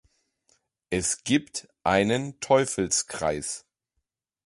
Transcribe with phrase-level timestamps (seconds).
[0.89, 3.67] Es gibt einen Teufelskreis.